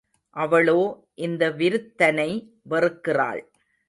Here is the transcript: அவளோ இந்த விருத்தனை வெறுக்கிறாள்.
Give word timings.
அவளோ 0.35 0.79
இந்த 1.15 1.51
விருத்தனை 1.51 2.29
வெறுக்கிறாள். 2.69 3.41